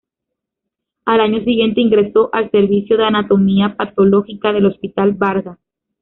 Al 1.05 1.19
año 1.19 1.43
siguiente 1.43 1.79
ingresó 1.79 2.31
al 2.33 2.49
Servicio 2.49 2.97
de 2.97 3.05
Anatomía 3.05 3.75
Patológica 3.77 4.51
del 4.51 4.65
Hospital 4.65 5.11
Vargas. 5.13 5.59